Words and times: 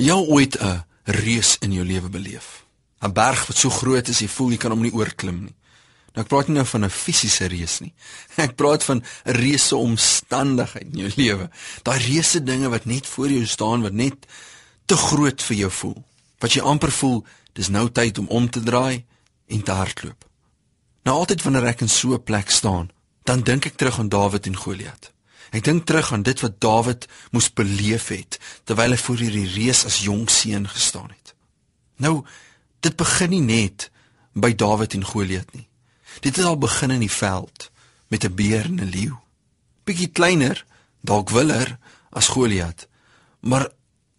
Jy 0.00 0.16
ooit 0.16 0.56
'n 0.56 0.84
reus 1.04 1.56
in 1.60 1.72
jou 1.72 1.84
lewe 1.84 2.08
beleef? 2.08 2.64
'n 3.00 3.12
Berg 3.12 3.46
wat 3.46 3.56
so 3.56 3.68
groot 3.70 4.08
is 4.08 4.18
jy 4.18 4.28
voel 4.28 4.50
jy 4.50 4.56
kan 4.56 4.70
hom 4.70 4.80
nie 4.80 4.92
oorklim 4.92 5.44
nie. 5.44 5.54
Nou 6.14 6.24
ek 6.24 6.28
praat 6.28 6.48
nie 6.48 6.54
nou 6.54 6.64
van 6.64 6.84
'n 6.84 6.90
fisiese 6.90 7.46
reus 7.46 7.80
nie. 7.80 7.92
Ek 8.36 8.56
praat 8.56 8.84
van 8.84 8.96
'n 8.96 9.32
reuse 9.32 9.76
omstandigheid 9.76 10.88
in 10.92 10.98
jou 10.98 11.12
lewe. 11.16 11.50
Daai 11.82 11.98
reuse 11.98 12.42
dinge 12.42 12.68
wat 12.68 12.84
net 12.84 13.06
voor 13.06 13.28
jou 13.28 13.46
staan 13.46 13.82
wat 13.82 13.92
net 13.92 14.26
te 14.86 14.96
groot 14.96 15.42
vir 15.42 15.56
jou 15.56 15.70
voel. 15.70 16.04
Wat 16.38 16.52
jy 16.52 16.62
amper 16.62 16.92
voel 16.92 17.24
dis 17.52 17.68
nou 17.68 17.90
tyd 17.90 18.18
om 18.18 18.26
om 18.26 18.50
te 18.50 18.60
draai 18.60 19.04
en 19.46 19.62
te 19.62 19.72
hardloop. 19.72 20.24
Nou 21.04 21.16
altyd 21.18 21.42
wanneer 21.42 21.66
ek 21.66 21.80
in 21.80 21.88
so 21.88 22.14
'n 22.14 22.22
plek 22.22 22.50
staan, 22.50 22.90
dan 23.24 23.42
dink 23.42 23.66
ek 23.66 23.76
terug 23.76 23.98
aan 23.98 24.08
Dawid 24.08 24.46
en 24.46 24.56
Goliat. 24.56 25.12
Ek 25.50 25.64
dink 25.64 25.86
terug 25.86 26.12
aan 26.12 26.22
dit 26.22 26.40
wat 26.40 26.60
Dawid 26.62 27.06
moes 27.30 27.50
beleef 27.52 28.08
het 28.14 28.38
terwyl 28.64 28.94
hy 28.94 29.00
voor 29.02 29.22
hierdie 29.24 29.48
reus 29.54 29.84
as 29.84 30.02
jong 30.06 30.28
seun 30.30 30.68
gestaan 30.70 31.10
het. 31.10 31.34
Nou, 31.98 32.22
dit 32.80 32.96
begin 32.96 33.34
nie 33.34 33.42
net 33.42 33.90
by 34.32 34.54
Dawid 34.54 34.94
en 34.94 35.04
Goliat 35.04 35.50
nie. 35.54 35.66
Dit 36.22 36.36
het 36.36 36.46
al 36.46 36.58
begin 36.58 36.94
in 36.94 37.02
die 37.02 37.10
veld 37.10 37.70
met 38.08 38.24
'n 38.24 38.34
beer 38.34 38.64
en 38.64 38.80
'n 38.80 38.90
leeu. 38.94 39.18
Bietjie 39.84 40.08
kleiner, 40.08 40.64
dalk 41.00 41.30
willer 41.30 41.78
as 42.10 42.28
Goliat, 42.28 42.88
maar 43.40 43.68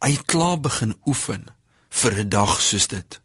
hy 0.00 0.10
het 0.10 0.24
klaar 0.24 0.60
begin 0.60 0.96
oefen 1.06 1.44
vir 1.88 2.12
'n 2.18 2.28
dag 2.28 2.60
soos 2.60 2.86
dit. 2.86 3.20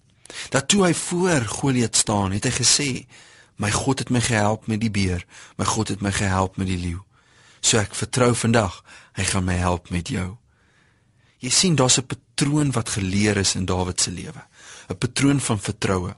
Dat 0.50 0.68
toe 0.68 0.84
hy 0.86 0.94
voor 0.94 1.42
Goliat 1.42 1.96
staan, 1.96 2.32
het 2.32 2.44
hy 2.44 2.52
gesê: 2.52 3.06
"My 3.56 3.72
God 3.72 4.00
het 4.00 4.10
my 4.10 4.22
gehelp 4.22 4.68
met 4.68 4.82
die 4.82 4.92
beer, 4.92 5.26
my 5.58 5.66
God 5.66 5.88
het 5.88 6.02
my 6.02 6.12
gehelp 6.12 6.58
met 6.58 6.68
die 6.68 6.78
leeu." 6.78 7.04
So 7.64 7.80
ek 7.80 7.96
vertrou 7.96 8.34
vandag, 8.36 8.82
hy 9.16 9.24
gaan 9.30 9.46
my 9.48 9.56
help 9.56 9.88
met 9.94 10.12
jou. 10.12 10.34
Jy 11.40 11.52
sien 11.52 11.76
daar's 11.76 11.98
'n 12.00 12.08
patroon 12.08 12.72
wat 12.72 12.90
geleer 12.90 13.38
is 13.38 13.56
in 13.56 13.66
Dawid 13.66 14.02
se 14.02 14.12
lewe. 14.12 14.44
'n 14.90 14.98
Patroon 14.98 15.40
van 15.40 15.60
vertroue. 15.60 16.16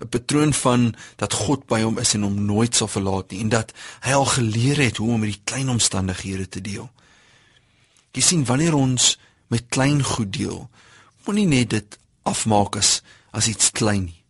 'n 0.00 0.08
Patroon 0.08 0.52
van 0.52 0.94
dat 1.16 1.32
God 1.32 1.66
by 1.66 1.80
hom 1.82 1.98
is 1.98 2.14
en 2.14 2.22
hom 2.22 2.44
nooit 2.44 2.74
sal 2.74 2.88
verlaat 2.88 3.30
nie 3.30 3.40
en 3.40 3.48
dat 3.48 3.72
hy 4.00 4.12
al 4.12 4.24
geleer 4.24 4.76
het 4.76 4.96
hoe 4.96 5.12
om 5.12 5.20
met 5.20 5.30
die 5.30 5.44
klein 5.44 5.68
omstandighede 5.68 6.48
te 6.48 6.60
deel. 6.60 6.90
Jy 8.12 8.22
sien 8.22 8.44
wanneer 8.44 8.74
ons 8.74 9.18
met 9.48 9.64
klein 9.68 10.02
goed 10.02 10.32
deel, 10.32 10.70
moenie 11.24 11.46
net 11.46 11.70
dit 11.70 11.98
afmaak 12.22 12.76
as 12.76 13.02
as 13.30 13.48
iets 13.48 13.70
klein 13.70 14.04
nie 14.04 14.23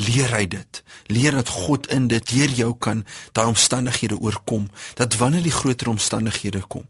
leer 0.00 0.32
hy 0.34 0.46
dit. 0.48 0.82
Leer 1.12 1.36
dat 1.36 1.48
God 1.48 1.88
in 1.92 2.08
dit 2.08 2.32
deur 2.32 2.54
jou 2.56 2.70
kan 2.78 3.04
daai 3.36 3.46
omstandighede 3.52 4.18
oorkom. 4.18 4.70
Dat 4.94 5.16
wanneer 5.20 5.44
die 5.44 5.54
groter 5.54 5.88
omstandighede 5.92 6.62
kom, 6.68 6.86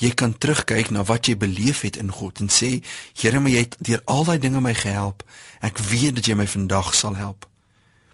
jy 0.00 0.10
kan 0.16 0.32
terugkyk 0.38 0.90
na 0.90 1.04
wat 1.04 1.28
jy 1.28 1.36
beleef 1.36 1.82
het 1.84 1.98
in 2.00 2.10
God 2.12 2.40
en 2.40 2.48
sê, 2.48 2.80
Here, 3.20 3.40
my 3.40 3.52
jy 3.52 3.66
het 3.66 3.76
deur 3.78 4.02
al 4.04 4.24
daai 4.24 4.38
dinge 4.40 4.62
my 4.64 4.74
gehelp. 4.74 5.24
Ek 5.60 5.78
weet 5.90 6.18
dat 6.20 6.30
jy 6.30 6.38
my 6.40 6.48
vandag 6.48 6.94
sal 6.96 7.18
help. 7.20 7.46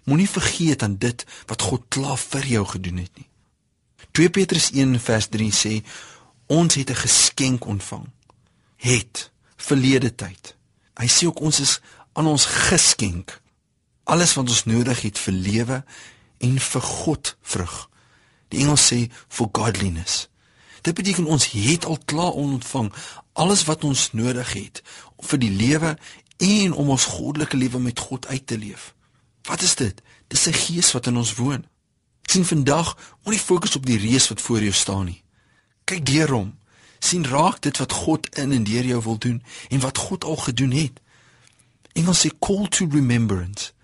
Moenie 0.07 0.29
vergeet 0.29 0.83
aan 0.83 0.97
dit 0.99 1.23
wat 1.47 1.63
God 1.67 1.87
klaar 1.91 2.19
vir 2.19 2.45
jou 2.47 2.65
gedoen 2.75 3.01
het 3.03 3.11
nie. 3.15 3.27
2 4.11 4.29
Petrus 4.33 4.71
1 4.71 4.99
vers 5.03 5.27
3 5.31 5.49
sê 5.51 5.73
ons 6.47 6.75
het 6.75 6.89
'n 6.89 7.01
geskenk 7.05 7.65
ontvang. 7.65 8.07
Het 8.77 9.31
verlede 9.57 10.15
tyd. 10.15 10.55
Hy 10.97 11.07
sê 11.07 11.27
ook 11.27 11.39
ons 11.39 11.59
is 11.59 11.79
aan 12.13 12.27
ons 12.27 12.45
geskenk 12.45 13.41
alles 14.07 14.33
wat 14.39 14.49
ons 14.49 14.63
nodig 14.63 15.01
het 15.03 15.19
vir 15.19 15.33
lewe 15.33 15.77
en 16.37 16.59
vir 16.59 16.81
God 16.81 17.35
vrug. 17.41 17.75
Die 18.47 18.63
Engels 18.63 18.85
sê 18.87 18.99
for 19.27 19.49
godliness. 19.51 20.29
Dit 20.81 20.95
beteken 20.95 21.27
ons 21.27 21.49
het 21.51 21.85
al 21.85 21.99
klaar 22.05 22.31
ontvang 22.39 22.93
alles 23.33 23.65
wat 23.67 23.83
ons 23.83 24.11
nodig 24.15 24.53
het 24.53 24.81
vir 25.27 25.41
die 25.43 25.51
lewe 25.51 25.97
en 26.37 26.73
om 26.73 26.93
ons 26.95 27.09
goddelike 27.17 27.57
lewe 27.57 27.83
met 27.83 27.99
God 27.99 28.27
uit 28.27 28.47
te 28.47 28.57
leef. 28.57 28.93
Wat 29.49 29.61
is 29.61 29.75
dit? 29.75 29.99
Dis 30.31 30.47
sy 30.47 30.55
gees 30.55 30.91
wat 30.95 31.11
in 31.11 31.17
ons 31.17 31.35
woon. 31.35 31.65
sien 32.27 32.45
vandag 32.45 32.97
moenie 33.23 33.39
fokus 33.39 33.75
op 33.75 33.85
die 33.87 33.97
reus 33.97 34.27
wat 34.27 34.41
voor 34.41 34.61
jou 34.61 34.73
staan 34.73 35.05
nie. 35.05 35.23
Kyk 35.83 36.05
deur 36.05 36.31
hom. 36.31 36.55
sien 36.99 37.25
raak 37.25 37.61
dit 37.61 37.77
wat 37.77 37.91
God 37.91 38.27
in 38.35 38.51
en 38.51 38.63
deur 38.63 38.85
jou 38.85 39.01
wil 39.03 39.17
doen 39.17 39.43
en 39.69 39.79
wat 39.79 39.97
God 39.97 40.23
al 40.23 40.35
gedoen 40.35 40.71
het. 40.71 41.01
Engels 41.93 42.25
sê 42.25 42.31
call 42.39 42.67
to 42.67 42.87
remembrance. 42.91 43.76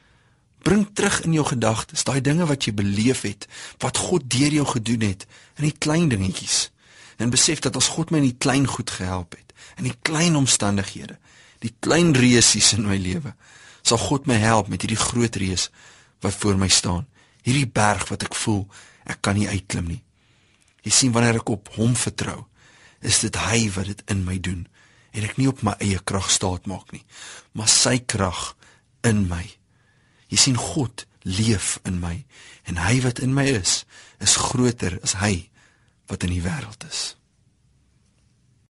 Bring 0.63 0.87
terug 0.95 1.21
in 1.27 1.35
jou 1.35 1.45
gedagtes 1.45 2.05
daai 2.07 2.21
dinge 2.23 2.47
wat 2.47 2.67
jy 2.67 2.73
beleef 2.75 3.23
het, 3.27 3.47
wat 3.83 3.99
God 3.99 4.29
deur 4.31 4.53
jou 4.55 4.65
gedoen 4.75 5.03
het, 5.09 5.27
in 5.59 5.67
die 5.67 5.77
klein 5.77 6.07
dingetjies. 6.11 6.69
En 7.19 7.33
besef 7.33 7.61
dat 7.63 7.75
as 7.79 7.91
God 7.93 8.11
my 8.11 8.21
in 8.23 8.31
die 8.31 8.39
klein 8.45 8.67
goed 8.67 8.89
gehelp 8.89 9.35
het, 9.37 9.51
in 9.77 9.89
die 9.89 9.97
klein 10.07 10.35
omstandighede, 10.39 11.17
die 11.63 11.73
klein 11.83 12.13
reusies 12.15 12.73
in 12.77 12.87
my 12.87 12.97
lewe, 12.99 13.35
sal 13.83 13.99
God 13.99 14.27
my 14.27 14.39
help 14.39 14.71
met 14.71 14.83
hierdie 14.83 14.99
groot 14.99 15.35
reus 15.39 15.69
wat 16.23 16.35
voor 16.39 16.57
my 16.59 16.69
staan. 16.71 17.05
Hierdie 17.43 17.67
berg 17.67 18.07
wat 18.11 18.23
ek 18.23 18.35
voel 18.35 18.63
ek 19.03 19.19
kan 19.23 19.35
nie 19.35 19.49
uitklim 19.51 19.89
nie. 19.91 20.01
Jy 20.83 20.91
sien 20.91 21.15
wanneer 21.15 21.41
ek 21.41 21.51
op 21.51 21.71
hom 21.75 21.95
vertrou, 21.99 22.45
is 23.03 23.19
dit 23.23 23.35
hy 23.49 23.67
wat 23.75 23.89
dit 23.91 24.03
in 24.11 24.23
my 24.27 24.37
doen 24.39 24.63
en 25.13 25.25
ek 25.27 25.35
nie 25.37 25.49
op 25.51 25.61
my 25.65 25.75
eie 25.83 25.99
krag 26.01 26.31
staat 26.33 26.65
maak 26.69 26.89
nie, 26.95 27.03
maar 27.53 27.69
sy 27.69 27.99
krag 27.99 28.55
in 29.05 29.27
my. 29.29 29.43
Jy 30.33 30.39
sien 30.41 30.57
God 30.57 31.05
leef 31.23 31.77
in 31.85 31.99
my 32.01 32.23
en 32.65 32.79
hy 32.81 32.97
wat 33.05 33.21
in 33.21 33.35
my 33.37 33.45
is 33.53 33.83
is 34.23 34.39
groter 34.49 34.97
as 35.05 35.19
hy 35.21 35.49
wat 36.09 36.25
in 36.25 36.33
die 36.33 36.41
wêreld 36.41 36.81
is. 36.89 37.13